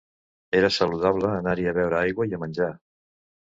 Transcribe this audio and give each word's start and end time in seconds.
Era 0.59 0.71
saludable 0.77 1.29
anar-hi 1.35 1.69
a 1.69 1.75
beure 1.81 2.01
aigua 2.01 2.29
i 2.33 2.37
a 2.39 2.43
menjar. 2.47 2.73